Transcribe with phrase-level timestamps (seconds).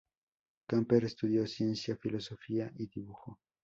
[0.67, 3.37] Camper estudió Ciencia, Filosofía y Dibujo.